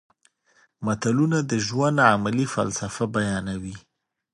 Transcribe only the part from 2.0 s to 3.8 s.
عملي فلسفه بیانوي